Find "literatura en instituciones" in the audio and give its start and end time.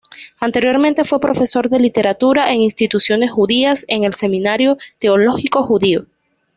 1.79-3.29